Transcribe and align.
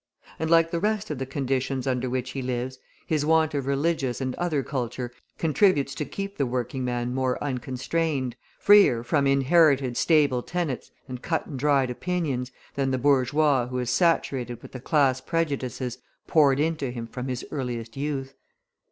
And 0.39 0.49
like 0.49 0.71
the 0.71 0.79
rest 0.79 1.11
of 1.11 1.19
the 1.19 1.27
conditions 1.27 1.85
under 1.85 2.09
which 2.09 2.31
he 2.31 2.41
lives, 2.41 2.79
his 3.05 3.23
want 3.23 3.53
of 3.53 3.67
religious 3.67 4.19
and 4.19 4.33
other 4.33 4.63
culture 4.63 5.11
contributes 5.37 5.93
to 5.93 6.05
keep 6.05 6.37
the 6.39 6.45
working 6.47 6.83
man 6.83 7.13
more 7.13 7.37
unconstrained, 7.43 8.35
freer 8.57 9.03
from 9.03 9.27
inherited 9.27 9.95
stable 9.97 10.41
tenets 10.41 10.89
and 11.07 11.21
cut 11.21 11.45
and 11.45 11.59
dried 11.59 11.91
opinions, 11.91 12.51
than 12.73 12.89
the 12.89 12.97
bourgeois 12.97 13.67
who 13.67 13.77
is 13.77 13.91
saturated 13.91 14.63
with 14.63 14.71
the 14.71 14.79
class 14.81 15.21
prejudices 15.21 15.99
poured 16.25 16.59
into 16.59 16.89
him 16.89 17.05
from 17.05 17.27
his 17.27 17.45
earliest 17.51 17.95
youth. 17.95 18.33